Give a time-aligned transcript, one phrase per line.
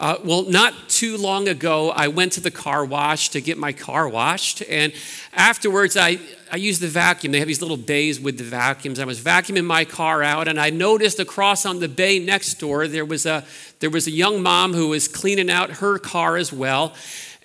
[0.00, 3.74] Uh, well, not too long ago, I went to the car wash to get my
[3.74, 4.62] car washed.
[4.62, 4.94] And
[5.34, 6.18] afterwards, I,
[6.50, 7.32] I used the vacuum.
[7.32, 8.98] They have these little bays with the vacuums.
[8.98, 12.88] I was vacuuming my car out, and I noticed across on the bay next door,
[12.88, 13.44] there was a,
[13.80, 16.94] there was a young mom who was cleaning out her car as well.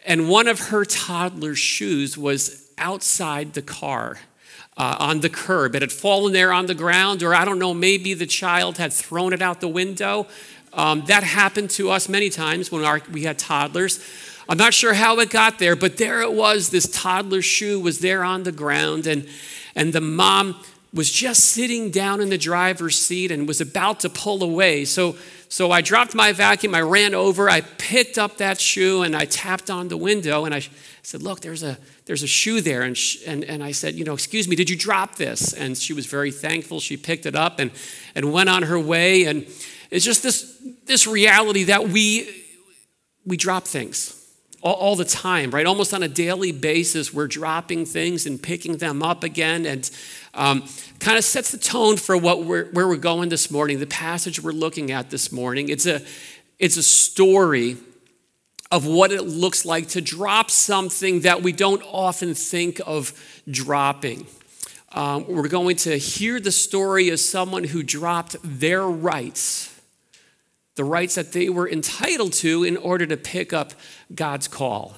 [0.06, 4.20] And one of her toddler's shoes was outside the car.
[4.78, 5.74] Uh, on the curb.
[5.74, 8.92] It had fallen there on the ground, or I don't know, maybe the child had
[8.92, 10.28] thrown it out the window.
[10.76, 14.00] Um, that happened to us many times when our, we had toddlers.
[14.48, 16.70] I'm not sure how it got there, but there it was.
[16.70, 19.28] This toddler shoe was there on the ground, and,
[19.76, 20.62] and the mom
[20.94, 24.86] was just sitting down in the driver's seat and was about to pull away.
[24.86, 25.16] So,
[25.50, 29.26] so I dropped my vacuum, I ran over, I picked up that shoe, and I
[29.26, 30.62] tapped on the window, and I
[31.04, 32.84] said, Look, there's a, there's a shoe there.
[32.84, 35.54] And, and, and I said, You know, excuse me, did you drop this?
[35.54, 36.80] And she was very thankful.
[36.80, 37.72] She picked it up and,
[38.16, 39.26] and went on her way.
[39.26, 39.46] And
[39.96, 42.30] it's just this, this reality that we,
[43.26, 44.30] we drop things
[44.62, 45.66] all, all, the time, right?
[45.66, 49.66] Almost on a daily basis, we're dropping things and picking them up again.
[49.66, 49.90] And
[50.34, 50.66] um,
[51.00, 54.44] kind of sets the tone for what we're, where we're going this morning, the passage
[54.44, 55.70] we're looking at this morning.
[55.70, 56.02] It's a,
[56.60, 57.78] it's a story
[58.72, 63.14] of what it looks like to drop something that we don't often think of
[63.50, 64.28] dropping.
[64.92, 69.72] Um, we're going to hear the story of someone who dropped their rights
[70.76, 73.74] the rights that they were entitled to in order to pick up
[74.14, 74.96] God's call.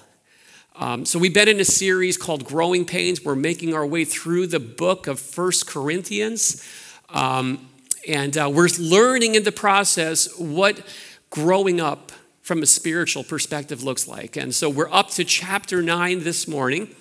[0.76, 3.24] Um, so we've been in a series called Growing Pains.
[3.24, 6.68] We're making our way through the book of First Corinthians.
[7.10, 7.68] Um,
[8.08, 10.82] and uh, we're learning in the process what
[11.30, 14.38] growing up from a spiritual perspective looks like.
[14.38, 16.96] And so we're up to chapter 9 this morning.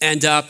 [0.00, 0.42] And uh,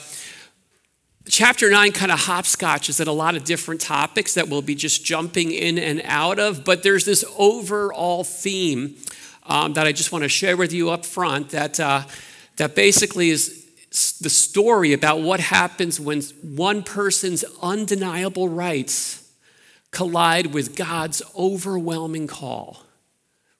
[1.27, 5.07] Chapter 9 kind of hopscotches at a lot of different topics that we'll be just
[5.07, 8.97] jumping in and out of, but there's this overall theme
[9.45, 12.03] um, that I just want to share with you up front that, uh,
[12.59, 13.65] that basically is
[14.21, 19.33] the story about what happens when one person's undeniable rights
[19.93, 22.83] collide with God's overwhelming call.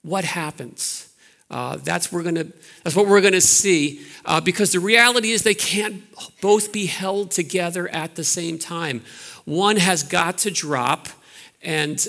[0.03, 1.14] What happens?
[1.49, 2.47] Uh, that's, we're gonna,
[2.83, 6.03] that's what we're going to see uh, because the reality is they can't
[6.41, 9.01] both be held together at the same time.
[9.45, 11.07] One has got to drop
[11.61, 12.05] and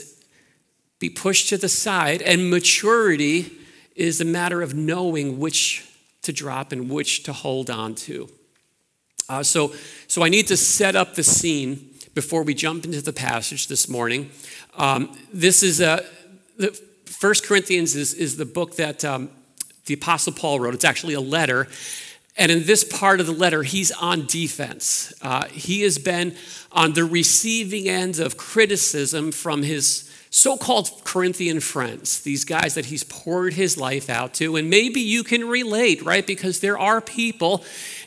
[0.98, 3.52] be pushed to the side, and maturity
[3.94, 5.86] is a matter of knowing which
[6.22, 8.28] to drop and which to hold on to.
[9.28, 9.74] Uh, so,
[10.06, 13.88] so I need to set up the scene before we jump into the passage this
[13.88, 14.30] morning.
[14.76, 16.04] Um, this is a,
[16.56, 16.80] the,
[17.16, 19.30] First Corinthians is, is the book that um,
[19.86, 20.74] the Apostle Paul wrote.
[20.74, 21.66] It's actually a letter.
[22.36, 25.14] And in this part of the letter, he's on defense.
[25.22, 26.36] Uh, he has been
[26.72, 32.84] on the receiving end of criticism from his so called Corinthian friends, these guys that
[32.84, 34.56] he's poured his life out to.
[34.56, 36.26] And maybe you can relate, right?
[36.26, 37.64] Because there are people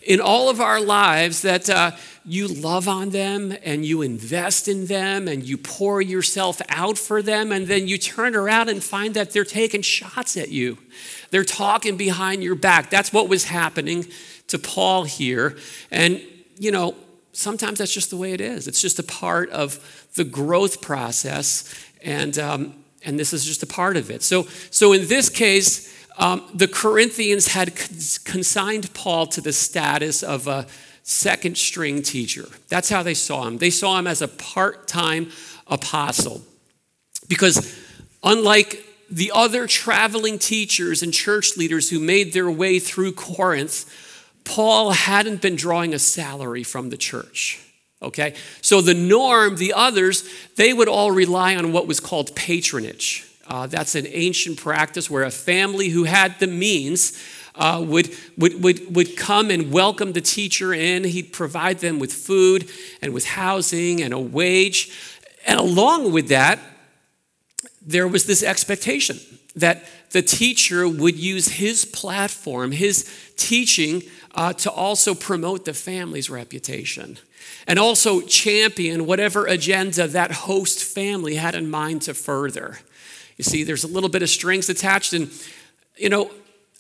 [0.10, 1.92] in all of our lives that uh,
[2.26, 7.22] you love on them and you invest in them and you pour yourself out for
[7.22, 10.80] them, and then you turn around and find that they're taking shots at you.
[11.30, 12.90] They're talking behind your back.
[12.90, 14.08] That's what was happening
[14.48, 15.56] to Paul here.
[15.92, 16.20] And,
[16.58, 16.96] you know,
[17.32, 18.68] sometimes that's just the way it is.
[18.68, 21.72] It's just a part of the growth process,
[22.04, 24.24] and, um, and this is just a part of it.
[24.24, 27.74] So, so in this case, um, the Corinthians had
[28.26, 30.68] consigned Paul to the status of a
[31.04, 32.46] second string teacher.
[32.68, 33.58] That's how they saw him.
[33.58, 35.32] They saw him as a part time
[35.68, 36.42] apostle.
[37.30, 37.80] Because
[38.22, 43.90] unlike the other traveling teachers and church leaders who made their way through Corinth,
[44.44, 47.64] Paul hadn't been drawing a salary from the church.
[48.02, 48.36] Okay?
[48.62, 53.29] So the norm, the others, they would all rely on what was called patronage.
[53.50, 57.20] Uh, that's an ancient practice where a family who had the means
[57.56, 61.04] uh, would, would, would, would come and welcome the teacher in.
[61.04, 62.70] He'd provide them with food
[63.02, 64.92] and with housing and a wage.
[65.48, 66.60] And along with that,
[67.82, 69.20] there was this expectation
[69.56, 74.04] that the teacher would use his platform, his teaching,
[74.36, 77.18] uh, to also promote the family's reputation
[77.68, 82.80] and also champion whatever agenda that host family had in mind to further.
[83.40, 85.32] You see, there's a little bit of strings attached, and
[85.96, 86.30] you know,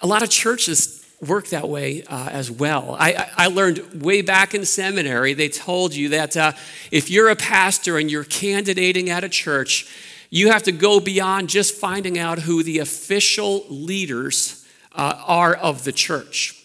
[0.02, 2.98] a lot of churches work that way uh, as well.
[3.00, 6.52] I, I, learned way back in seminary, they told you that uh,
[6.92, 9.90] if you're a pastor and you're candidating at a church,
[10.30, 15.86] you have to go beyond just finding out who the official leaders uh, are of
[15.86, 16.62] the church.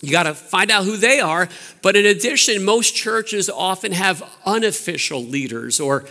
[0.00, 1.50] You got to find out who they are,
[1.82, 6.06] but in addition, most churches often have unofficial leaders or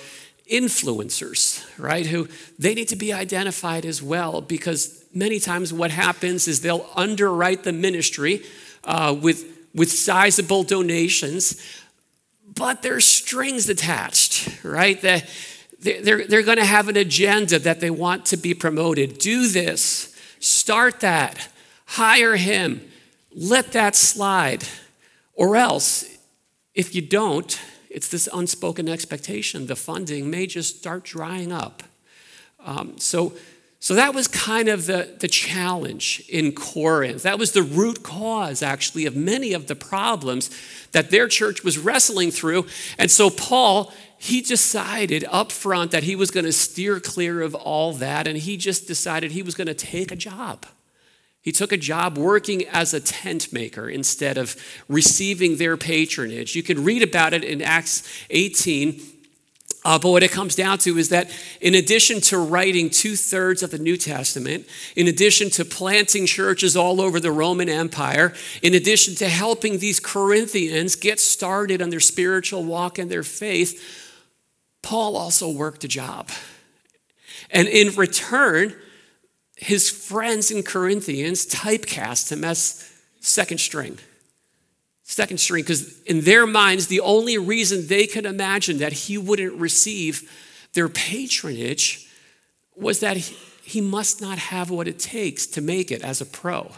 [0.52, 2.06] influencers, right?
[2.06, 6.90] Who they need to be identified as well because many times what happens is they'll
[6.96, 8.44] underwrite the ministry
[8.84, 11.62] uh, with, with sizable donations,
[12.56, 15.00] but there's strings attached, right?
[15.02, 15.30] That
[15.80, 19.18] they're, they're going to have an agenda that they want to be promoted.
[19.18, 21.48] Do this, start that,
[21.86, 22.82] hire him,
[23.34, 24.64] let that slide.
[25.34, 26.06] Or else,
[26.74, 29.68] if you don't, it's this unspoken expectation.
[29.68, 31.84] The funding may just start drying up.
[32.64, 33.34] Um, so,
[33.80, 37.24] so that was kind of the, the challenge in Corinth.
[37.24, 40.50] That was the root cause, actually, of many of the problems
[40.92, 42.68] that their church was wrestling through.
[42.98, 47.56] And so Paul, he decided up front that he was going to steer clear of
[47.56, 50.66] all that, and he just decided he was going to take a job.
[51.50, 54.56] He took a job working as a tent maker instead of
[54.88, 56.56] receiving their patronage.
[56.56, 59.02] You can read about it in Acts 18.
[59.84, 63.64] Uh, but what it comes down to is that in addition to writing two thirds
[63.64, 68.32] of the New Testament, in addition to planting churches all over the Roman Empire,
[68.62, 74.14] in addition to helping these Corinthians get started on their spiritual walk and their faith,
[74.84, 76.30] Paul also worked a job.
[77.50, 78.76] And in return,
[79.60, 82.90] his friends in Corinthians typecast him as
[83.20, 84.00] second string.
[85.04, 89.60] Second string, because in their minds, the only reason they could imagine that he wouldn't
[89.60, 90.30] receive
[90.74, 92.08] their patronage
[92.76, 96.72] was that he must not have what it takes to make it as a pro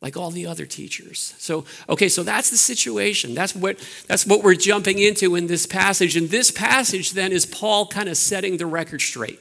[0.00, 1.32] like all the other teachers.
[1.38, 3.34] So, okay, so that's the situation.
[3.34, 3.78] That's what
[4.08, 6.16] that's what we're jumping into in this passage.
[6.16, 9.38] And this passage then is Paul kind of setting the record straight.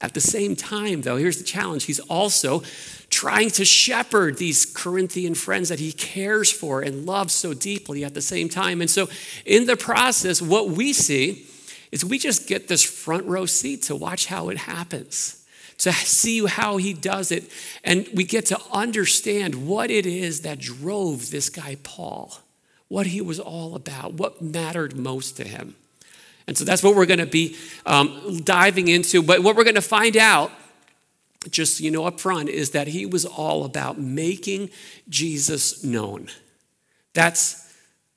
[0.00, 1.84] At the same time, though, here's the challenge.
[1.84, 2.62] He's also
[3.10, 8.14] trying to shepherd these Corinthian friends that he cares for and loves so deeply at
[8.14, 8.80] the same time.
[8.80, 9.08] And so,
[9.44, 11.46] in the process, what we see
[11.90, 15.44] is we just get this front row seat to watch how it happens,
[15.78, 17.50] to see how he does it.
[17.82, 22.38] And we get to understand what it is that drove this guy, Paul,
[22.86, 25.74] what he was all about, what mattered most to him.
[26.48, 29.22] And so that's what we're going to be um, diving into.
[29.22, 30.50] But what we're going to find out,
[31.50, 34.70] just you know up front, is that he was all about making
[35.10, 36.28] Jesus known.
[37.12, 37.68] That's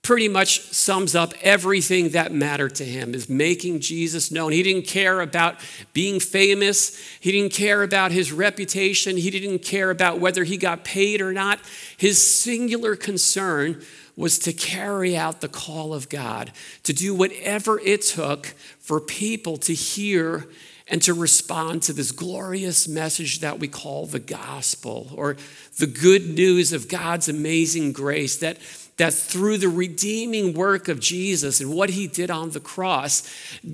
[0.02, 4.52] pretty much sums up everything that mattered to him is making Jesus known.
[4.52, 5.58] He didn't care about
[5.94, 6.98] being famous.
[7.20, 9.18] He didn't care about his reputation.
[9.18, 11.60] He didn't care about whether he got paid or not.
[11.98, 13.84] His singular concern
[14.16, 16.52] was to carry out the call of God,
[16.84, 18.48] to do whatever it took
[18.80, 20.48] for people to hear
[20.88, 25.38] and to respond to this glorious message that we call the gospel or
[25.80, 28.58] the good news of God's amazing grace that
[29.02, 33.24] that through the redeeming work of Jesus and what he did on the cross,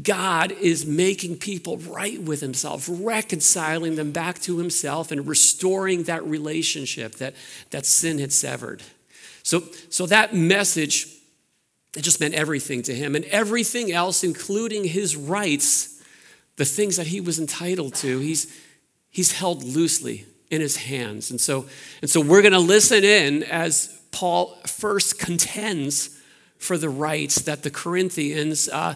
[0.04, 6.24] God is making people right with himself, reconciling them back to himself, and restoring that
[6.24, 7.36] relationship that,
[7.72, 8.81] that sin had severed.
[9.47, 11.07] So, so that message,
[11.95, 13.15] it just meant everything to him.
[13.15, 16.03] And everything else, including his rights,
[16.57, 18.53] the things that he was entitled to, he's,
[19.09, 21.31] he's held loosely in his hands.
[21.31, 21.65] And so,
[22.01, 26.19] and so we're going to listen in as Paul first contends
[26.57, 28.95] for the rights that the Corinthians uh,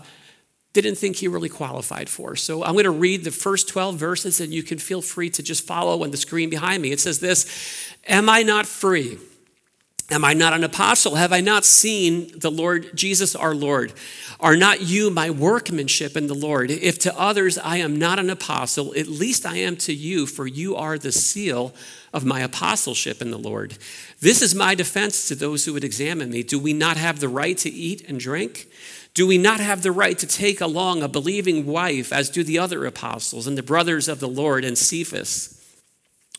[0.73, 2.35] didn't think he really qualified for.
[2.35, 5.41] So I'm going to read the first 12 verses, and you can feel free to
[5.41, 6.91] just follow on the screen behind me.
[6.91, 9.17] It says this Am I not free?
[10.11, 11.15] Am I not an apostle?
[11.15, 13.93] Have I not seen the Lord Jesus our Lord?
[14.41, 16.69] Are not you my workmanship in the Lord?
[16.69, 20.45] If to others I am not an apostle, at least I am to you, for
[20.45, 21.73] you are the seal
[22.11, 23.77] of my apostleship in the Lord.
[24.19, 26.43] This is my defense to those who would examine me.
[26.43, 28.67] Do we not have the right to eat and drink?
[29.13, 32.59] Do we not have the right to take along a believing wife, as do the
[32.59, 35.60] other apostles and the brothers of the Lord and Cephas?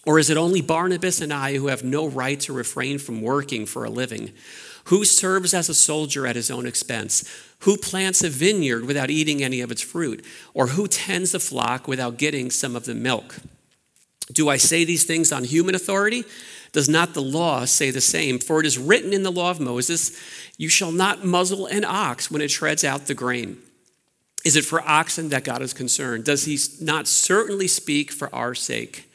[0.04, 3.66] Or is it only Barnabas and I who have no right to refrain from working
[3.66, 4.32] for a living?
[4.87, 7.28] Who serves as a soldier at his own expense?
[7.61, 10.25] Who plants a vineyard without eating any of its fruit?
[10.54, 13.37] Or who tends a flock without getting some of the milk?
[14.32, 16.25] Do I say these things on human authority?
[16.73, 18.38] Does not the law say the same?
[18.38, 20.18] For it is written in the law of Moses,
[20.56, 23.59] You shall not muzzle an ox when it treads out the grain.
[24.44, 26.25] Is it for oxen that God is concerned?
[26.25, 29.12] Does he not certainly speak for our sake?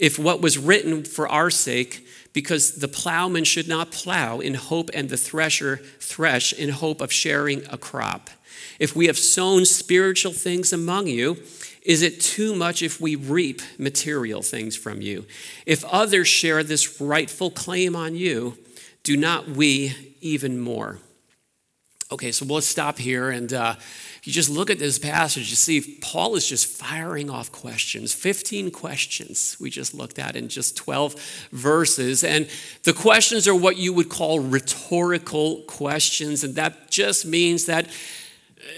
[0.00, 4.90] If what was written for our sake, because the plowman should not plow in hope
[4.94, 8.30] and the thresher thresh in hope of sharing a crop.
[8.78, 11.36] If we have sown spiritual things among you,
[11.82, 15.26] is it too much if we reap material things from you?
[15.66, 18.56] If others share this rightful claim on you,
[19.02, 20.98] do not we even more?
[22.12, 23.30] Okay, so let's stop here.
[23.30, 27.30] And uh, if you just look at this passage, you see Paul is just firing
[27.30, 32.24] off questions 15 questions we just looked at in just 12 verses.
[32.24, 32.48] And
[32.82, 36.42] the questions are what you would call rhetorical questions.
[36.42, 37.86] And that just means that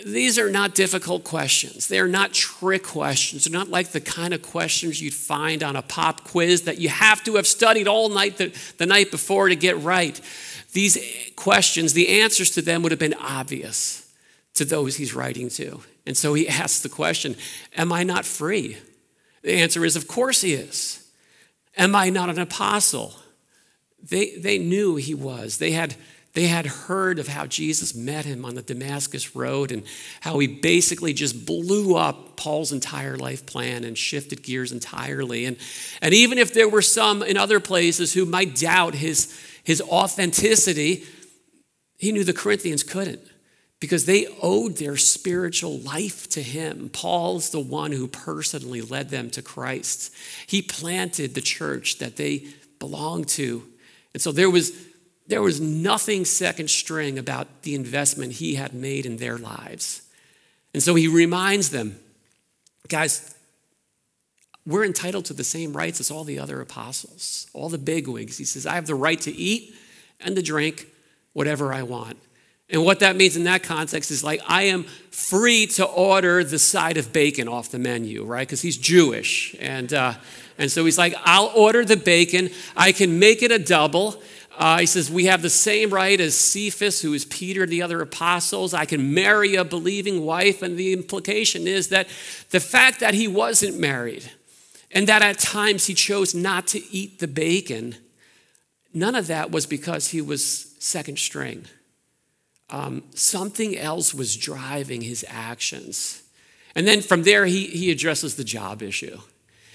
[0.05, 1.89] these are not difficult questions.
[1.89, 3.45] They're not trick questions.
[3.45, 6.89] They're not like the kind of questions you'd find on a pop quiz that you
[6.89, 10.21] have to have studied all night the, the night before to get right.
[10.73, 14.11] These questions, the answers to them would have been obvious
[14.55, 15.83] to those he's writing to.
[16.07, 17.37] And so he asks the question
[17.77, 18.79] Am I not free?
[19.43, 20.99] The answer is, Of course he is.
[21.77, 23.15] Am I not an apostle?
[24.03, 25.59] They, they knew he was.
[25.59, 25.95] They had
[26.35, 29.83] they had heard of how Jesus met him on the Damascus Road and
[30.21, 35.45] how he basically just blew up Paul's entire life plan and shifted gears entirely.
[35.45, 35.59] And,
[36.01, 41.05] and even if there were some in other places who might doubt his, his authenticity,
[41.99, 43.21] he knew the Corinthians couldn't
[43.81, 46.89] because they owed their spiritual life to him.
[46.93, 50.15] Paul's the one who personally led them to Christ.
[50.47, 52.47] He planted the church that they
[52.79, 53.65] belonged to.
[54.15, 54.73] And so there was
[55.29, 60.03] there was nothing second string about the investment he had made in their lives.
[60.75, 61.99] And so he reminds them
[62.89, 63.32] guys,
[64.67, 68.39] we're entitled to the same rights as all the other apostles, all the bigwigs.
[68.39, 69.75] He says, I have the right to eat
[70.21, 70.87] and to drink
[71.33, 72.19] whatever I want.
[72.71, 76.59] And what that means in that context is like, I am free to order the
[76.59, 78.47] side of bacon off the menu, right?
[78.47, 79.55] Because he's Jewish.
[79.61, 80.15] And, uh,
[80.57, 82.49] and so he's like, I'll order the bacon.
[82.75, 84.23] I can make it a double.
[84.57, 88.01] Uh, he says, We have the same right as Cephas, who is Peter, the other
[88.01, 88.73] apostles.
[88.73, 90.63] I can marry a believing wife.
[90.63, 92.09] And the implication is that
[92.51, 94.31] the fact that he wasn't married
[94.93, 97.97] and that at times he chose not to eat the bacon,
[98.93, 101.67] none of that was because he was second string.
[102.71, 106.23] Um, something else was driving his actions.
[106.75, 109.19] And then from there, he, he addresses the job issue.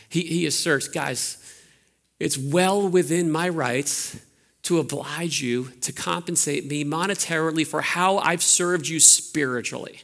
[0.09, 1.37] He, he asserts, guys,
[2.19, 4.19] it's well within my rights
[4.63, 10.01] to oblige you to compensate me monetarily for how I've served you spiritually.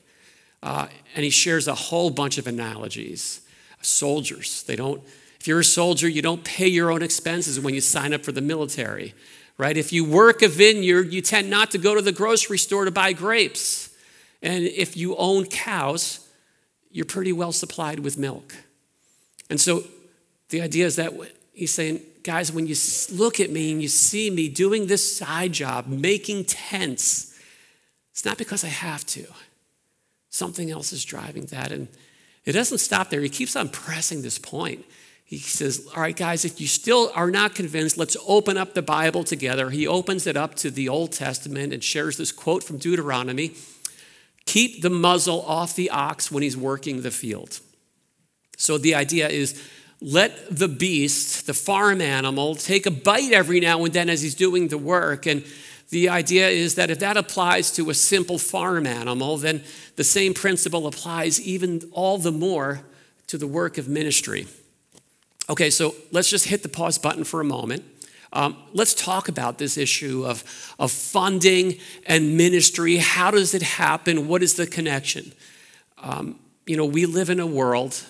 [0.61, 3.41] Uh, and he shares a whole bunch of analogies.
[3.85, 5.03] Soldiers, they don't,
[5.39, 8.31] if you're a soldier, you don't pay your own expenses when you sign up for
[8.31, 9.13] the military,
[9.57, 9.75] right?
[9.75, 12.91] If you work a vineyard, you tend not to go to the grocery store to
[12.91, 13.93] buy grapes.
[14.41, 16.27] And if you own cows,
[16.91, 18.55] you're pretty well supplied with milk.
[19.49, 19.83] And so
[20.49, 21.13] the idea is that
[21.51, 22.75] he's saying, guys, when you
[23.11, 27.37] look at me and you see me doing this side job, making tents,
[28.11, 29.25] it's not because I have to.
[30.29, 31.71] Something else is driving that.
[31.71, 31.87] And
[32.45, 33.21] it doesn't stop there.
[33.21, 34.85] He keeps on pressing this point.
[35.23, 38.81] He says, All right, guys, if you still are not convinced, let's open up the
[38.81, 39.69] Bible together.
[39.69, 43.53] He opens it up to the Old Testament and shares this quote from Deuteronomy
[44.45, 47.61] Keep the muzzle off the ox when he's working the field.
[48.57, 49.61] So the idea is
[50.01, 54.35] let the beast, the farm animal, take a bite every now and then as he's
[54.35, 55.25] doing the work.
[55.25, 55.45] And
[55.89, 59.63] the idea is that if that applies to a simple farm animal, then
[59.95, 62.81] the same principle applies even all the more
[63.27, 64.47] to the work of ministry.
[65.49, 67.83] Okay, so let's just hit the pause button for a moment.
[68.31, 70.43] Um, let's talk about this issue of,
[70.79, 72.97] of funding and ministry.
[72.97, 74.27] How does it happen?
[74.27, 75.33] What is the connection?
[75.99, 78.03] Um, you know, we live in a world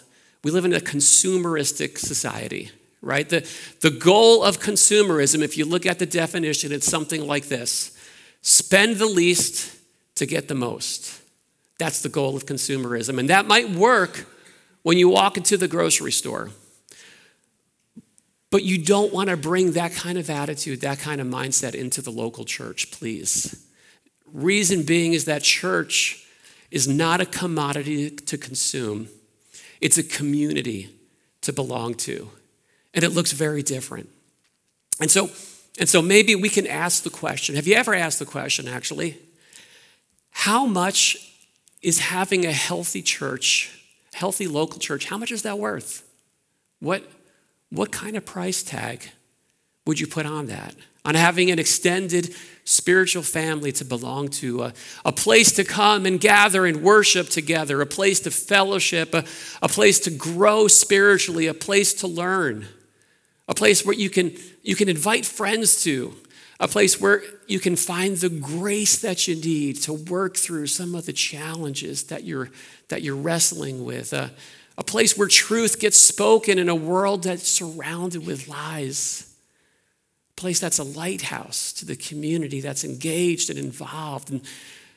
[0.43, 2.69] we live in a consumeristic society,
[3.01, 3.27] right?
[3.27, 3.49] The,
[3.79, 7.97] the goal of consumerism, if you look at the definition, it's something like this
[8.41, 9.73] spend the least
[10.15, 11.02] to get the most.
[11.83, 13.19] That's the goal of consumerism.
[13.19, 14.25] And that might work
[14.83, 16.49] when you walk into the grocery store.
[18.49, 22.01] But you don't want to bring that kind of attitude, that kind of mindset into
[22.01, 23.67] the local church, please.
[24.31, 26.25] Reason being is that church
[26.71, 29.09] is not a commodity to consume.
[29.81, 30.89] It's a community
[31.41, 32.29] to belong to.
[32.93, 34.07] And it looks very different.
[35.01, 35.29] And so,
[35.77, 39.17] and so maybe we can ask the question have you ever asked the question actually?
[40.31, 41.32] How much
[41.83, 43.77] is having a healthy church,
[44.13, 46.09] healthy local church, how much is that worth?
[46.79, 47.03] What,
[47.69, 49.09] what kind of price tag
[49.85, 50.75] would you put on that?
[51.05, 54.73] On having an extended spiritual family to belong to, a,
[55.03, 59.25] a place to come and gather and worship together, a place to fellowship, a,
[59.61, 62.65] a place to grow spiritually, a place to learn,
[63.49, 66.15] a place where you can, you can invite friends to,
[66.59, 70.95] a place where you can find the grace that you need to work through some
[70.95, 72.49] of the challenges that you're,
[72.89, 74.31] that you're wrestling with, a,
[74.77, 79.29] a place where truth gets spoken in a world that's surrounded with lies
[80.35, 84.31] a place that's a lighthouse to the community that's engaged and involved.
[84.31, 84.41] And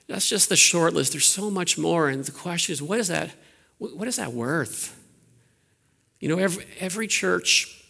[0.08, 1.12] That's just the short list.
[1.12, 2.08] There's so much more.
[2.08, 3.30] And the question is, what is that?
[3.78, 4.98] What is that worth?
[6.20, 7.84] You know, every, every church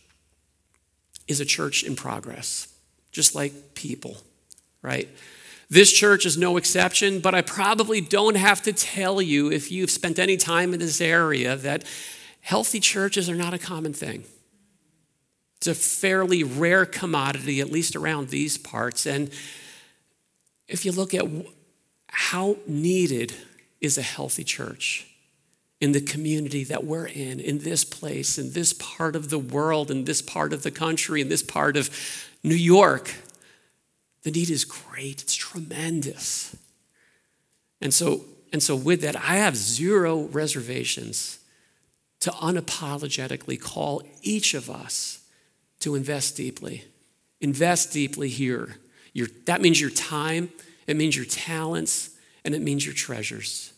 [1.28, 2.68] is a church in progress,
[3.16, 4.18] just like people,
[4.82, 5.08] right?
[5.70, 9.90] This church is no exception, but I probably don't have to tell you if you've
[9.90, 11.84] spent any time in this area that
[12.42, 14.24] healthy churches are not a common thing.
[15.56, 19.06] It's a fairly rare commodity, at least around these parts.
[19.06, 19.30] And
[20.68, 21.24] if you look at
[22.08, 23.32] how needed
[23.80, 25.06] is a healthy church
[25.80, 29.90] in the community that we're in, in this place, in this part of the world,
[29.90, 31.88] in this part of the country, in this part of
[32.46, 33.12] New York,
[34.22, 35.20] the need is great.
[35.20, 36.54] It's tremendous.
[37.80, 41.40] And so, and so with that, I have zero reservations
[42.20, 45.24] to unapologetically call each of us
[45.80, 46.84] to invest deeply.
[47.40, 48.76] Invest deeply here.
[49.12, 50.50] Your, that means your time,
[50.86, 52.10] it means your talents,
[52.44, 53.72] and it means your treasures.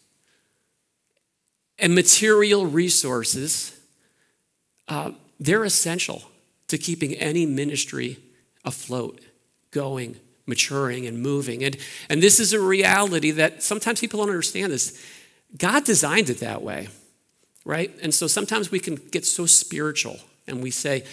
[1.79, 3.81] And material resources,
[4.89, 6.23] uh, they're essential
[6.67, 8.19] to keeping any ministry
[8.65, 9.21] afloat,
[9.71, 11.63] going, maturing, and moving.
[11.63, 11.77] And,
[12.09, 15.05] and this is a reality that sometimes people don't understand this.
[15.57, 16.89] God designed it that way,
[17.65, 17.95] right?
[18.03, 21.05] And so sometimes we can get so spiritual and we say,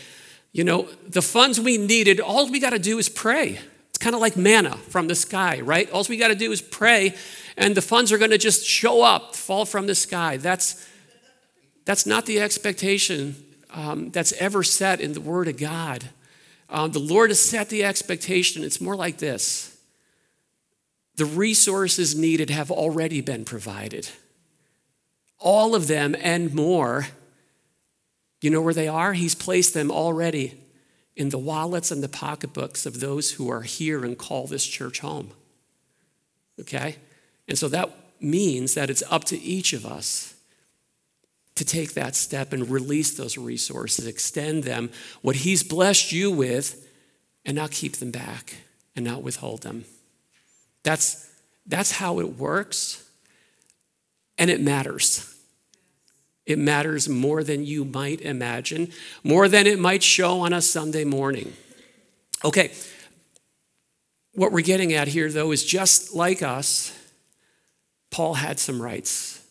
[0.52, 3.60] you know, the funds we needed, all we got to do is pray.
[3.90, 5.90] It's kind of like manna from the sky, right?
[5.90, 7.14] All we got to do is pray,
[7.58, 10.38] and the funds are going to just show up, fall from the sky.
[10.38, 10.86] That's,
[11.86, 13.36] that's not the expectation
[13.74, 16.10] um, that's ever set in the Word of God.
[16.70, 18.64] Um, the Lord has set the expectation.
[18.64, 19.72] It's more like this
[21.16, 24.10] the resources needed have already been provided.
[25.40, 27.08] All of them and more
[28.46, 29.14] you know where they are?
[29.14, 30.54] He's placed them already
[31.16, 35.00] in the wallets and the pocketbooks of those who are here and call this church
[35.00, 35.32] home.
[36.62, 36.98] Okay?
[37.48, 37.90] And so that
[38.22, 40.35] means that it's up to each of us
[41.56, 44.90] to take that step and release those resources, extend them,
[45.22, 46.88] what He's blessed you with,
[47.46, 48.56] and not keep them back
[48.96, 49.86] and not withhold them.
[50.84, 51.30] That's,
[51.66, 53.08] that's how it works,
[54.38, 55.32] and it matters.
[56.46, 58.92] It matters more than you might imagine,
[59.24, 61.54] more than it might show on a Sunday morning.
[62.44, 62.72] Okay,
[64.34, 66.98] what we're getting at here, though, is just like us,
[68.12, 69.45] Paul had some rights,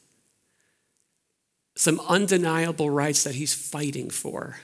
[1.75, 4.59] some undeniable rights that he's fighting for.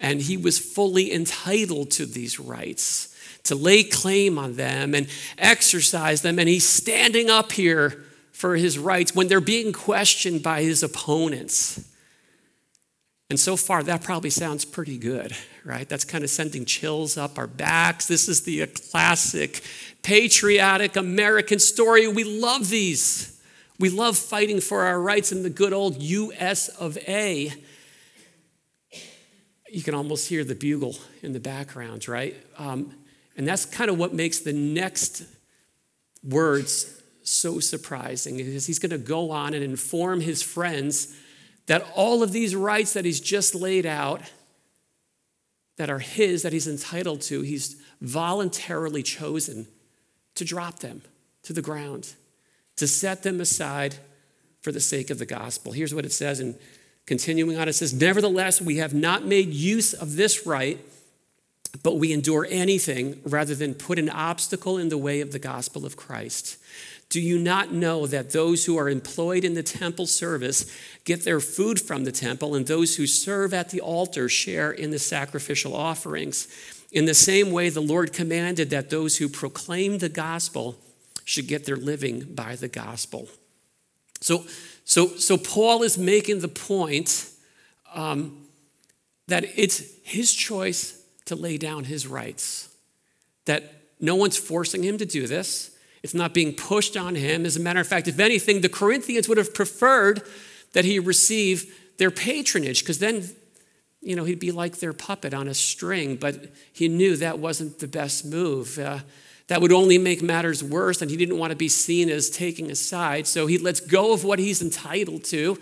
[0.00, 6.22] And he was fully entitled to these rights, to lay claim on them and exercise
[6.22, 6.38] them.
[6.38, 11.84] And he's standing up here for his rights when they're being questioned by his opponents.
[13.30, 15.88] And so far, that probably sounds pretty good, right?
[15.88, 18.06] That's kind of sending chills up our backs.
[18.06, 19.62] This is the classic
[20.02, 22.08] patriotic American story.
[22.08, 23.37] We love these.
[23.78, 27.52] We love fighting for our rights in the good old US of A.
[29.70, 32.34] You can almost hear the bugle in the background, right?
[32.56, 32.94] Um,
[33.36, 35.22] and that's kind of what makes the next
[36.24, 41.14] words so surprising because he's going to go on and inform his friends
[41.66, 44.22] that all of these rights that he's just laid out
[45.76, 49.66] that are his that he's entitled to he's voluntarily chosen
[50.34, 51.02] to drop them
[51.42, 52.14] to the ground
[52.78, 53.96] to set them aside
[54.60, 56.54] for the sake of the gospel here's what it says and
[57.06, 60.78] continuing on it says nevertheless we have not made use of this right
[61.82, 65.84] but we endure anything rather than put an obstacle in the way of the gospel
[65.84, 66.58] of Christ.
[67.10, 70.70] Do you not know that those who are employed in the temple service
[71.04, 74.90] get their food from the temple, and those who serve at the altar share in
[74.90, 76.48] the sacrificial offerings?
[76.92, 80.76] In the same way, the Lord commanded that those who proclaim the gospel
[81.28, 83.28] should get their living by the gospel.
[84.22, 84.46] So,
[84.84, 87.28] so, so Paul is making the point
[87.94, 88.46] um,
[89.26, 92.74] that it's his choice to lay down his rights,
[93.44, 95.76] that no one's forcing him to do this.
[96.02, 97.44] It's not being pushed on him.
[97.44, 100.22] As a matter of fact, if anything, the Corinthians would have preferred
[100.72, 103.28] that he receive their patronage because then,
[104.00, 106.16] you know, he'd be like their puppet on a string.
[106.16, 108.78] But he knew that wasn't the best move.
[108.78, 109.00] Uh,
[109.48, 112.70] that would only make matters worse, and he didn't want to be seen as taking
[112.70, 113.26] a side.
[113.26, 115.58] So he lets go of what he's entitled to,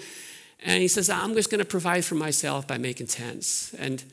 [0.65, 3.75] and he says, I'm just going to provide for myself by making tents.
[3.75, 4.05] And,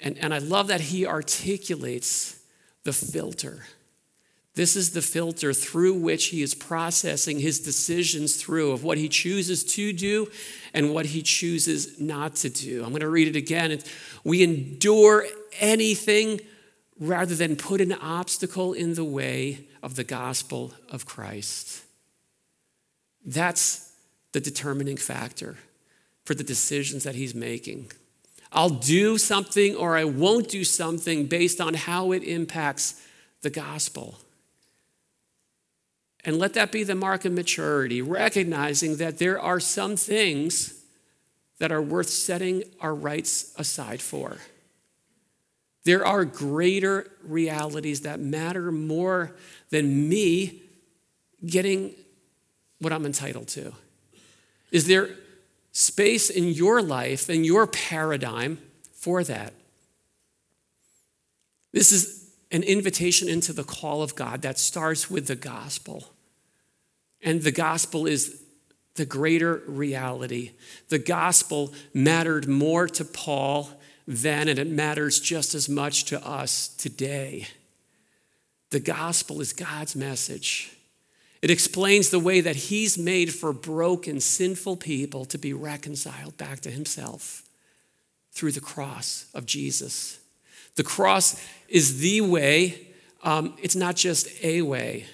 [0.00, 2.38] and, and I love that he articulates
[2.84, 3.64] the filter
[4.54, 9.08] this is the filter through which he is processing his decisions through of what he
[9.08, 10.30] chooses to do
[10.74, 12.82] and what he chooses not to do.
[12.84, 13.78] I'm going to read it again.
[14.24, 15.26] We endure
[15.58, 16.40] anything
[17.02, 21.82] rather than put an obstacle in the way of the gospel of Christ.
[23.24, 23.92] That's
[24.30, 25.56] the determining factor
[26.24, 27.90] for the decisions that he's making.
[28.52, 33.02] I'll do something or I won't do something based on how it impacts
[33.40, 34.18] the gospel.
[36.24, 40.80] And let that be the mark of maturity, recognizing that there are some things
[41.58, 44.36] that are worth setting our rights aside for.
[45.84, 49.34] There are greater realities that matter more
[49.70, 50.62] than me
[51.44, 51.94] getting
[52.78, 53.72] what I'm entitled to.
[54.70, 55.10] Is there
[55.72, 58.58] space in your life and your paradigm
[58.92, 59.54] for that?
[61.72, 66.12] This is an invitation into the call of God that starts with the gospel.
[67.22, 68.42] And the gospel is
[68.94, 70.52] the greater reality.
[70.88, 73.70] The gospel mattered more to Paul
[74.06, 77.46] then, and it matters just as much to us today.
[78.70, 80.72] The gospel is God's message.
[81.42, 86.60] It explains the way that He's made for broken, sinful people to be reconciled back
[86.60, 87.42] to Himself
[88.32, 90.20] through the cross of Jesus.
[90.76, 92.88] The cross is the way,
[93.22, 95.06] um, it's not just a way.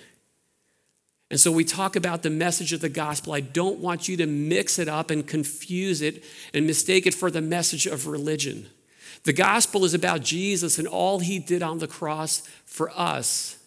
[1.30, 3.34] And so we talk about the message of the gospel.
[3.34, 6.24] I don't want you to mix it up and confuse it
[6.54, 8.66] and mistake it for the message of religion.
[9.24, 13.58] The gospel is about Jesus and all he did on the cross for us.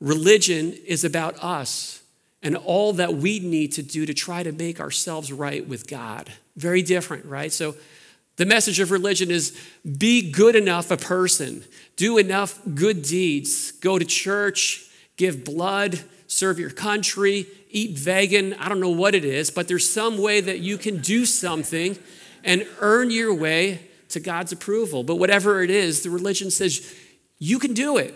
[0.00, 2.02] Religion is about us
[2.42, 6.30] and all that we need to do to try to make ourselves right with God.
[6.56, 7.52] Very different, right?
[7.52, 7.74] So
[8.36, 9.58] the message of religion is
[9.98, 11.64] be good enough a person,
[11.96, 18.54] do enough good deeds, go to church, give blood, serve your country, eat vegan.
[18.54, 21.98] I don't know what it is, but there's some way that you can do something
[22.42, 25.02] and earn your way to God's approval.
[25.02, 26.94] But whatever it is, the religion says
[27.38, 28.14] you can do it.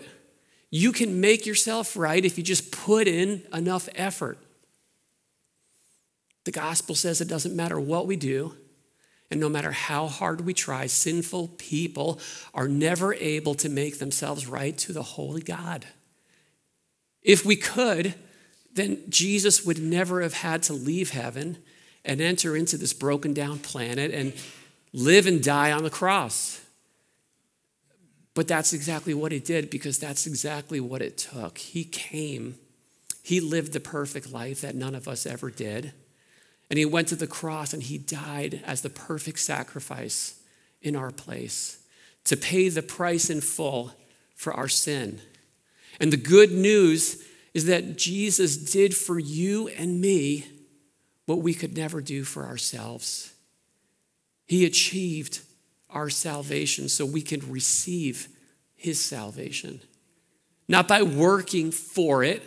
[0.69, 4.37] You can make yourself right if you just put in enough effort.
[6.43, 8.55] The gospel says it doesn't matter what we do,
[9.31, 12.19] and no matter how hard we try, sinful people
[12.53, 15.85] are never able to make themselves right to the holy God.
[17.23, 18.13] If we could,
[18.73, 21.57] then Jesus would never have had to leave heaven
[22.03, 24.33] and enter into this broken down planet and
[24.95, 26.61] live and die on the cross.
[28.33, 31.57] But that's exactly what he did because that's exactly what it took.
[31.57, 32.55] He came,
[33.21, 35.93] he lived the perfect life that none of us ever did.
[36.69, 40.41] And he went to the cross and he died as the perfect sacrifice
[40.81, 41.79] in our place
[42.23, 43.93] to pay the price in full
[44.35, 45.21] for our sin.
[45.99, 50.45] And the good news is that Jesus did for you and me
[51.25, 53.34] what we could never do for ourselves.
[54.45, 55.41] He achieved
[55.89, 58.27] our salvation so we can receive
[58.75, 59.81] his salvation.
[60.67, 62.43] Not by working for it,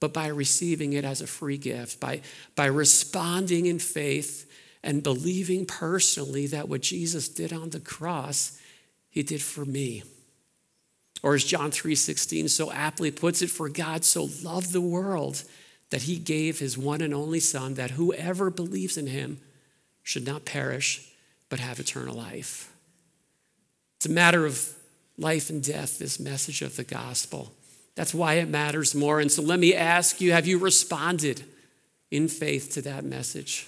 [0.00, 2.20] but by receiving it as a free gift, by,
[2.54, 4.48] by responding in faith
[4.82, 8.58] and believing personally that what Jesus did on the cross,
[9.10, 10.04] he did for me.
[11.22, 15.42] Or as John 3:16 so aptly puts it, for God so loved the world
[15.90, 19.40] that he gave his one and only son that whoever believes in him
[20.08, 21.06] should not perish
[21.50, 22.72] but have eternal life.
[23.98, 24.74] It's a matter of
[25.18, 27.52] life and death, this message of the gospel.
[27.94, 29.20] That's why it matters more.
[29.20, 31.44] And so let me ask you have you responded
[32.10, 33.66] in faith to that message?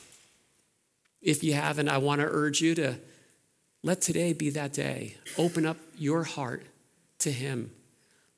[1.20, 2.96] If you haven't, I want to urge you to
[3.82, 5.16] let today be that day.
[5.36, 6.64] Open up your heart
[7.18, 7.70] to Him.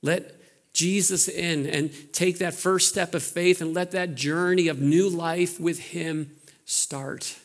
[0.02, 0.34] Let
[0.72, 5.08] Jesus in and take that first step of faith and let that journey of new
[5.08, 6.32] life with Him
[6.64, 7.36] start.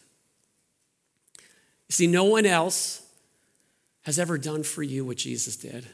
[1.90, 3.02] See, no one else
[4.04, 5.88] has ever done for you what Jesus did.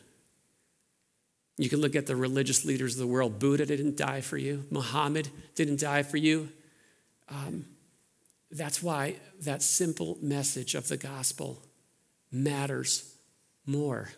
[1.58, 3.40] You can look at the religious leaders of the world.
[3.40, 6.50] Buddha didn't die for you, Muhammad didn't die for you.
[7.30, 7.66] Um,
[8.52, 11.62] that's why that simple message of the gospel
[12.32, 13.16] matters
[13.66, 14.10] more.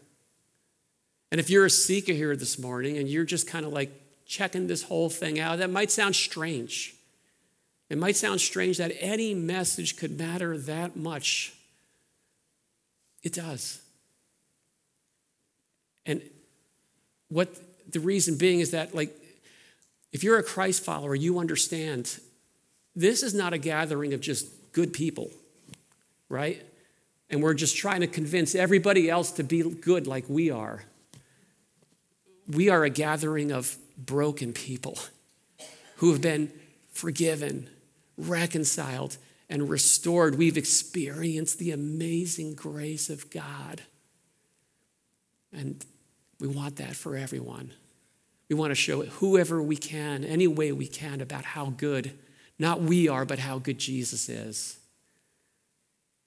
[1.32, 3.92] And if you're a seeker here this morning and you're just kind of like
[4.26, 6.96] checking this whole thing out, that might sound strange.
[7.90, 11.54] It might sound strange that any message could matter that much.
[13.26, 13.82] It does.
[16.06, 16.22] And
[17.28, 17.54] what
[17.92, 19.14] the reason being is that, like,
[20.14, 22.20] if you're a Christ follower, you understand
[22.96, 25.30] this is not a gathering of just good people,
[26.30, 26.66] right?
[27.30, 30.84] And we're just trying to convince everybody else to be good like we are
[32.48, 34.98] we are a gathering of broken people
[35.98, 36.52] who have been
[36.92, 37.70] forgiven,
[38.18, 39.18] reconciled,
[39.50, 40.38] and restored.
[40.38, 43.84] We've experienced the amazing grace of God.
[45.54, 45.84] And
[46.40, 47.72] We want that for everyone.
[48.50, 52.12] We want to show it whoever we can, any way we can, about how good,
[52.60, 54.78] not we are, but how good Jesus is.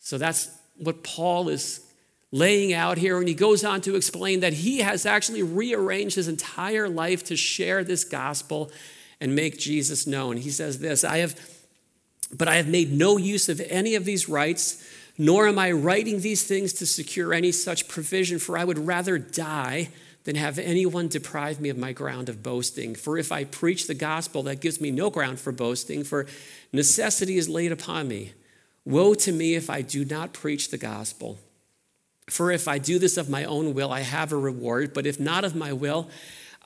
[0.00, 1.84] So that's what Paul is
[2.32, 3.18] laying out here.
[3.18, 7.36] And he goes on to explain that he has actually rearranged his entire life to
[7.36, 8.70] share this gospel
[9.20, 10.36] and make Jesus known.
[10.36, 11.38] He says this I have,
[12.36, 14.84] but I have made no use of any of these rights,
[15.16, 19.18] nor am I writing these things to secure any such provision, for I would rather
[19.18, 19.88] die
[20.24, 22.94] than have anyone deprive me of my ground of boasting.
[22.94, 26.26] For if I preach the gospel, that gives me no ground for boasting, for
[26.72, 28.32] necessity is laid upon me.
[28.84, 31.38] Woe to me if I do not preach the gospel.
[32.28, 35.18] For if I do this of my own will, I have a reward, but if
[35.18, 36.10] not of my will,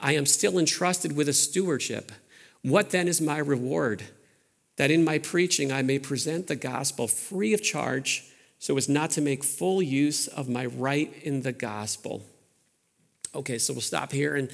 [0.01, 2.11] I am still entrusted with a stewardship.
[2.63, 4.03] What then is my reward?
[4.77, 8.25] That in my preaching I may present the gospel free of charge,
[8.59, 12.23] so as not to make full use of my right in the gospel.
[13.35, 14.37] Okay, so we'll stop here.
[14.37, 14.51] And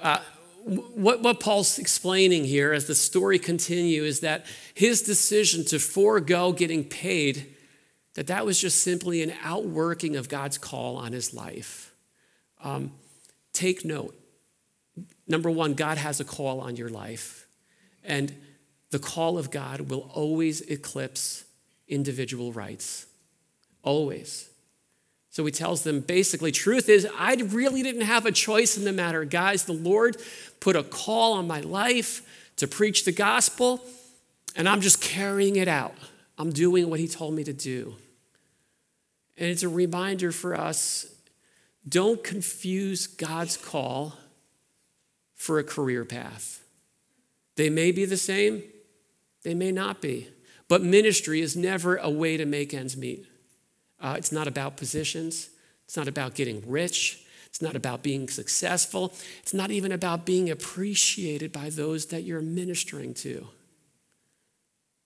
[0.00, 0.18] uh,
[0.64, 6.52] what, what Paul's explaining here as the story continues is that his decision to forego
[6.52, 7.54] getting paid,
[8.14, 11.94] that that was just simply an outworking of God's call on his life.
[12.62, 12.92] Um,
[13.52, 14.18] take note.
[15.28, 17.46] Number one, God has a call on your life.
[18.02, 18.34] And
[18.94, 21.42] the call of God will always eclipse
[21.88, 23.06] individual rights.
[23.82, 24.48] Always.
[25.30, 28.92] So he tells them basically, truth is, I really didn't have a choice in the
[28.92, 29.24] matter.
[29.24, 30.16] Guys, the Lord
[30.60, 32.22] put a call on my life
[32.54, 33.80] to preach the gospel,
[34.54, 35.96] and I'm just carrying it out.
[36.38, 37.96] I'm doing what he told me to do.
[39.36, 41.12] And it's a reminder for us
[41.88, 44.14] don't confuse God's call
[45.34, 46.62] for a career path.
[47.56, 48.62] They may be the same,
[49.44, 50.28] they may not be.
[50.68, 53.26] But ministry is never a way to make ends meet.
[54.00, 55.50] Uh, it's not about positions,
[55.84, 57.20] it's not about getting rich.
[57.54, 59.14] It's not about being successful.
[59.38, 63.46] It's not even about being appreciated by those that you're ministering to.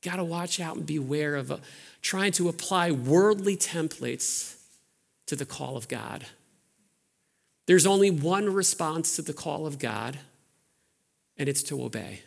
[0.03, 1.59] Got to watch out and beware of uh,
[2.01, 4.57] trying to apply worldly templates
[5.27, 6.25] to the call of God.
[7.67, 10.19] There's only one response to the call of God,
[11.37, 12.23] and it's to obey.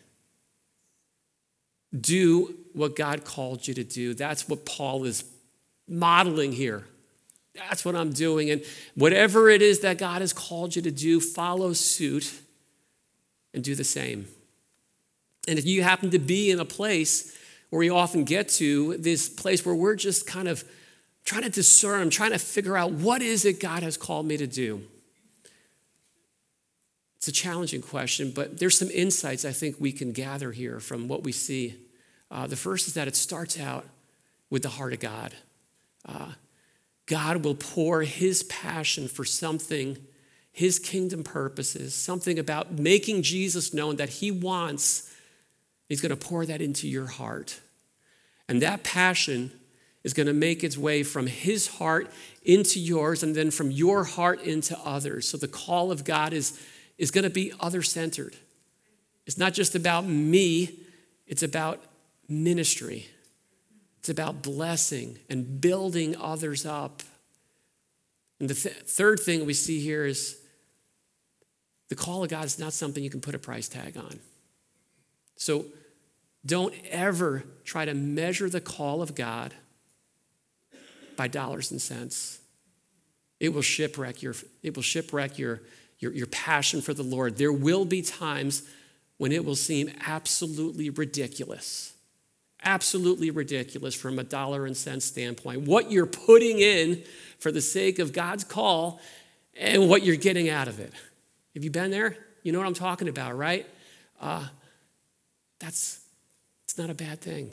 [2.00, 4.14] Do what God called you to do.
[4.14, 5.26] That's what Paul is
[5.88, 6.86] modeling here.
[7.54, 8.50] That's what I'm doing.
[8.50, 8.64] And
[8.96, 12.40] whatever it is that God has called you to do, follow suit
[13.54, 14.28] and do the same.
[15.48, 17.38] And if you happen to be in a place
[17.70, 20.64] where we often get to, this place where we're just kind of
[21.26, 24.48] trying to discern, trying to figure out what is it God has called me to
[24.48, 24.84] do.
[27.22, 31.08] It's a challenging question, but there's some insights I think we can gather here from
[31.08, 31.76] what we see.
[32.32, 33.86] Uh, the first is that it starts out
[34.50, 35.36] with the heart of God.
[36.04, 36.32] Uh,
[37.06, 40.00] God will pour his passion for something,
[40.52, 45.16] his kingdom purposes, something about making Jesus known that he wants,
[45.88, 47.60] he's going to pour that into your heart.
[48.50, 49.52] And that passion
[50.04, 52.10] is going to make its way from his heart
[52.42, 55.28] into yours and then from your heart into others.
[55.28, 56.60] So the call of God is,
[56.98, 58.36] is going to be other centered.
[59.26, 60.80] It's not just about me,
[61.28, 61.82] it's about
[62.28, 63.08] ministry.
[64.00, 67.04] It's about blessing and building others up.
[68.40, 70.40] And the th- third thing we see here is
[71.90, 74.20] the call of God is not something you can put a price tag on.
[75.36, 75.66] So
[76.44, 79.54] don't ever try to measure the call of God
[81.16, 82.40] by dollars and cents.
[83.40, 85.62] It will shipwreck your, it will shipwreck your,
[86.02, 87.38] your, your passion for the Lord.
[87.38, 88.64] There will be times
[89.18, 91.92] when it will seem absolutely ridiculous
[92.64, 95.62] absolutely ridiculous from a dollar and cents standpoint.
[95.62, 97.04] What you're putting in
[97.40, 99.00] for the sake of God's call
[99.60, 100.94] and what you're getting out of it.
[101.56, 102.18] Have you been there?
[102.44, 103.68] You know what I'm talking about, right?
[104.20, 104.48] Uh,
[105.60, 106.00] that's
[106.64, 107.52] it's not a bad thing.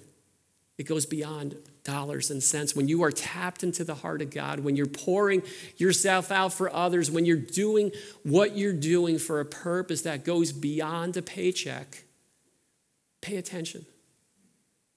[0.77, 1.57] It goes beyond
[1.89, 2.77] dollars and cents.
[2.77, 5.43] When you are tapped into the heart of God, when you're pouring
[5.79, 7.93] yourself out for others, when you're doing
[8.25, 12.05] what you're doing for a purpose that goes beyond a paycheck,
[13.23, 13.87] pay attention.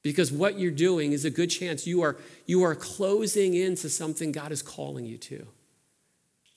[0.03, 4.33] Because what you're doing is a good chance you are, you are closing into something
[4.33, 5.47] God is calling you to.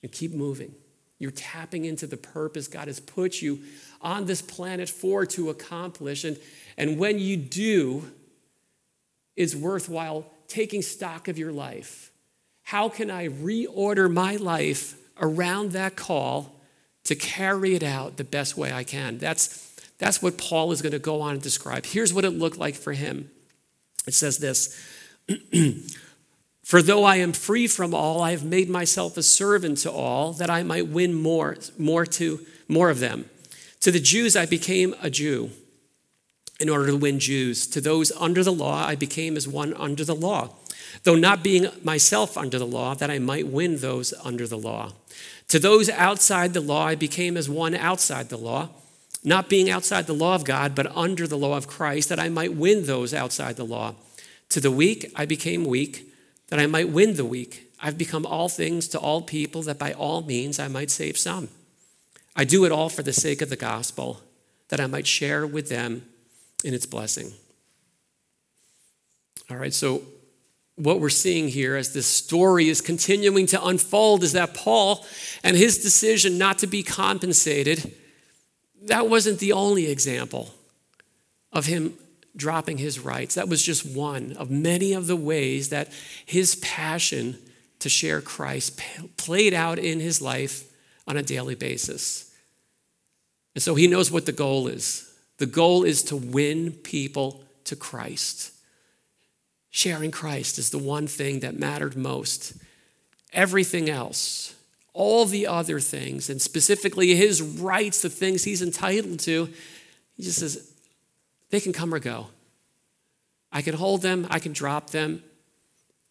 [0.03, 0.75] And keep moving.
[1.17, 3.59] You're tapping into the purpose God has put you
[4.01, 6.25] on this planet for to accomplish.
[6.25, 6.37] And,
[6.77, 8.11] and when you do,
[9.35, 12.11] it's worthwhile taking stock of your life.
[12.63, 16.59] How can I reorder my life around that call
[17.03, 19.17] to carry it out the best way I can?
[19.17, 21.85] That's, that's what Paul is going to go on and describe.
[21.85, 23.29] Here's what it looked like for him.
[24.07, 24.79] It says this
[26.63, 30.33] For though I am free from all, I have made myself a servant to all,
[30.33, 33.29] that I might win more, more to more of them.
[33.81, 35.51] To the Jews I became a Jew
[36.59, 37.67] in order to win Jews.
[37.67, 40.49] To those under the law I became as one under the law,
[41.03, 44.93] though not being myself under the law, that I might win those under the law.
[45.49, 48.69] To those outside the law I became as one outside the law,
[49.23, 52.29] not being outside the law of God, but under the law of Christ, that I
[52.29, 53.95] might win those outside the law.
[54.49, 56.11] To the weak I became weak
[56.49, 57.71] that I might win the weak.
[57.81, 61.49] I've become all things to all people, that by all means I might save some.
[62.35, 64.21] I do it all for the sake of the gospel,
[64.69, 66.03] that I might share with them
[66.65, 67.31] in its blessing.
[69.51, 70.01] All right, so
[70.75, 75.05] what we're seeing here as this story is continuing to unfold is that Paul
[75.43, 77.93] and his decision not to be compensated,
[78.85, 80.49] that wasn't the only example
[81.53, 81.93] of him
[82.35, 83.35] dropping his rights.
[83.35, 85.93] That was just one of many of the ways that
[86.25, 87.37] his passion
[87.79, 88.81] to share Christ
[89.17, 90.63] played out in his life
[91.07, 92.33] on a daily basis.
[93.53, 95.14] And so he knows what the goal is.
[95.37, 98.51] The goal is to win people to Christ.
[99.69, 102.53] Sharing Christ is the one thing that mattered most.
[103.33, 104.55] Everything else,
[104.93, 109.49] all the other things, and specifically his rights, the things he's entitled to,
[110.15, 110.71] he just says,
[111.49, 112.27] they can come or go.
[113.51, 115.23] I can hold them, I can drop them.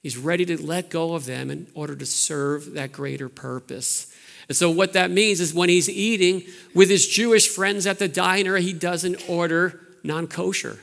[0.02, 4.13] He's ready to let go of them in order to serve that greater purpose.
[4.48, 6.42] And so, what that means is when he's eating
[6.74, 10.78] with his Jewish friends at the diner, he doesn't order non kosher,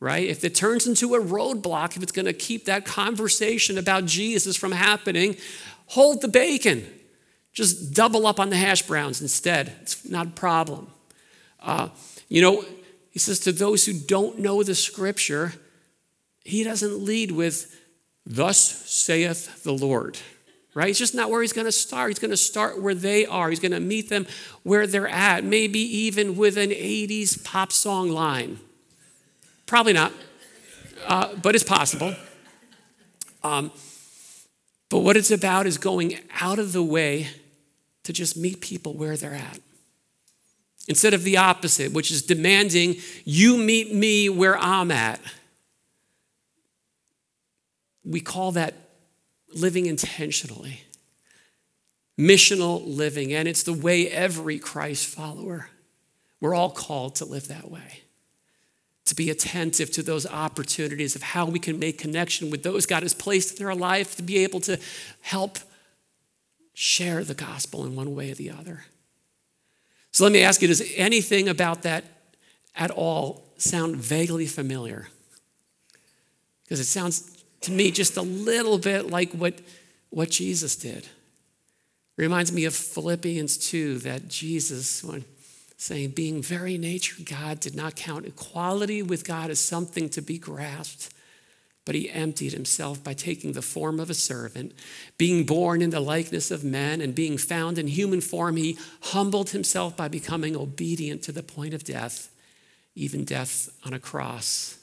[0.00, 0.26] right?
[0.26, 4.56] If it turns into a roadblock, if it's going to keep that conversation about Jesus
[4.56, 5.36] from happening,
[5.86, 6.86] hold the bacon.
[7.52, 9.72] Just double up on the hash browns instead.
[9.82, 10.90] It's not a problem.
[11.60, 11.88] Uh,
[12.28, 12.64] you know,
[13.10, 15.52] he says to those who don't know the scripture,
[16.44, 17.80] he doesn't lead with,
[18.26, 20.18] Thus saith the Lord,
[20.74, 20.90] right?
[20.90, 22.10] It's just not where he's going to start.
[22.10, 23.48] He's going to start where they are.
[23.48, 24.26] He's going to meet them
[24.64, 28.58] where they're at, maybe even with an 80s pop song line.
[29.66, 30.12] Probably not,
[31.06, 32.14] uh, but it's possible.
[33.42, 33.70] Um,
[34.90, 37.28] but what it's about is going out of the way
[38.02, 39.58] to just meet people where they're at
[40.86, 45.20] instead of the opposite, which is demanding you meet me where I'm at.
[48.04, 48.74] We call that
[49.54, 50.82] living intentionally,
[52.18, 55.68] missional living, and it's the way every Christ follower,
[56.40, 58.02] we're all called to live that way.
[59.06, 63.02] To be attentive to those opportunities of how we can make connection with those God
[63.02, 64.78] has placed in our life, to be able to
[65.20, 65.58] help
[66.72, 68.84] share the gospel in one way or the other.
[70.10, 72.04] So let me ask you does anything about that
[72.74, 75.08] at all sound vaguely familiar?
[76.64, 77.33] Because it sounds
[77.64, 79.60] to me just a little bit like what,
[80.10, 81.06] what Jesus did.
[82.16, 85.24] Reminds me of Philippians 2 that Jesus, when
[85.76, 90.38] saying, being very nature God, did not count equality with God as something to be
[90.38, 91.14] grasped
[91.84, 94.72] but he emptied himself by taking the form of a servant.
[95.18, 99.50] Being born in the likeness of men and being found in human form, he humbled
[99.50, 102.30] himself by becoming obedient to the point of death,
[102.94, 104.78] even death on a cross.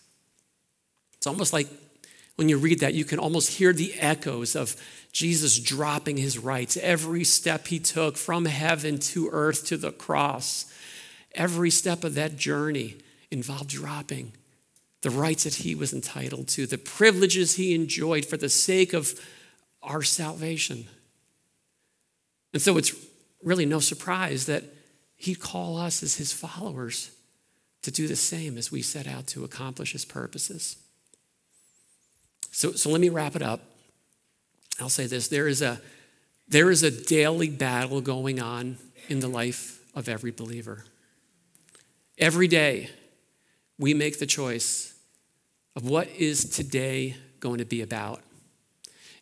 [1.17, 1.67] It's almost like
[2.41, 4.75] when you read that, you can almost hear the echoes of
[5.11, 6.75] Jesus dropping his rights.
[6.75, 10.65] Every step he took from heaven to earth to the cross,
[11.35, 12.95] every step of that journey
[13.29, 14.31] involved dropping
[15.03, 19.13] the rights that he was entitled to, the privileges he enjoyed for the sake of
[19.83, 20.87] our salvation.
[22.53, 22.95] And so it's
[23.43, 24.63] really no surprise that
[25.15, 27.11] he'd call us as his followers
[27.83, 30.77] to do the same as we set out to accomplish his purposes.
[32.51, 33.61] So, so let me wrap it up.
[34.79, 35.81] I'll say this there is, a,
[36.47, 40.85] there is a daily battle going on in the life of every believer.
[42.17, 42.89] Every day,
[43.79, 44.93] we make the choice
[45.75, 48.21] of what is today going to be about.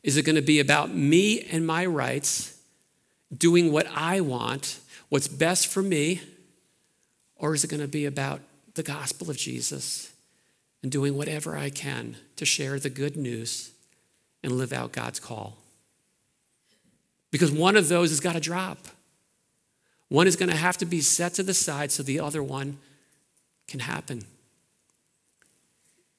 [0.04, 2.58] Is it going to be about me and my rights,
[3.36, 6.22] doing what I want, what's best for me,
[7.36, 8.42] or is it going to be about
[8.74, 10.12] the gospel of Jesus
[10.82, 13.72] and doing whatever I can to share the good news
[14.44, 15.58] and live out God's call?
[17.32, 18.88] Because one of those has got to drop.
[20.08, 22.80] One is going to have to be set to the side so the other one
[23.68, 24.24] can happen.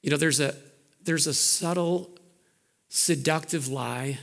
[0.01, 0.55] You know, there's a,
[1.03, 2.09] there's a subtle,
[2.89, 4.19] seductive lie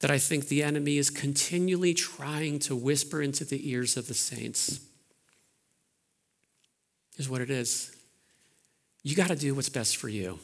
[0.00, 4.14] that I think the enemy is continually trying to whisper into the ears of the
[4.14, 4.80] saints.
[7.18, 7.94] Is what it is.
[9.02, 10.38] You got to do what's best for you.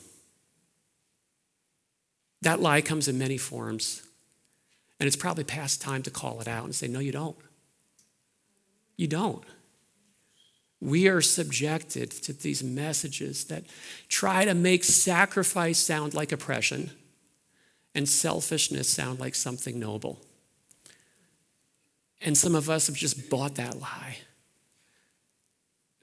[2.42, 4.02] That lie comes in many forms.
[5.00, 7.36] And it's probably past time to call it out and say, no, you don't.
[8.96, 9.44] You don't.
[10.80, 13.64] We are subjected to these messages that
[14.08, 16.90] try to make sacrifice sound like oppression
[17.94, 20.20] and selfishness sound like something noble.
[22.20, 24.18] And some of us have just bought that lie.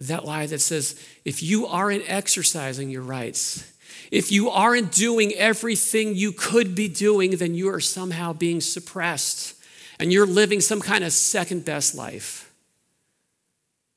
[0.07, 3.71] That lie that says if you aren't exercising your rights,
[4.11, 9.55] if you aren't doing everything you could be doing, then you are somehow being suppressed
[9.99, 12.51] and you're living some kind of second best life.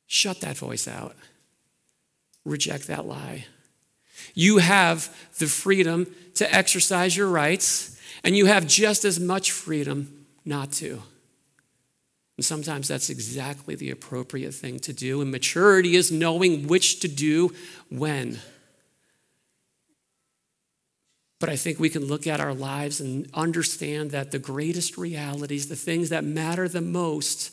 [0.06, 1.14] Shut that voice out.
[2.44, 3.46] Reject that lie.
[4.34, 6.06] You have the freedom
[6.36, 11.02] to exercise your rights, and you have just as much freedom not to.
[12.38, 15.20] And sometimes that's exactly the appropriate thing to do.
[15.20, 17.52] And maturity is knowing which to do
[17.90, 18.38] when.
[21.40, 25.68] But I think we can look at our lives and understand that the greatest realities,
[25.68, 27.50] the things that matter the most,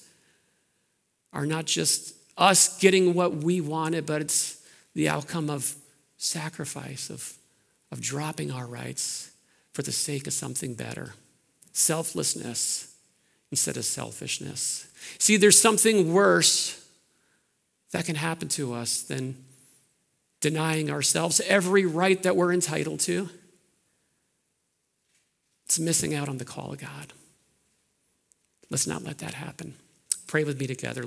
[1.33, 4.61] are not just us getting what we wanted, but it's
[4.93, 5.75] the outcome of
[6.17, 7.33] sacrifice, of,
[7.91, 9.31] of dropping our rights
[9.73, 11.15] for the sake of something better.
[11.73, 12.94] Selflessness
[13.55, 14.85] instead of selfishness.
[15.17, 16.85] See, there's something worse
[17.91, 19.37] that can happen to us than
[20.41, 23.29] denying ourselves every right that we're entitled to.
[25.65, 27.13] It's missing out on the call of God.
[28.69, 29.75] Let's not let that happen.
[30.27, 31.03] Pray with me together.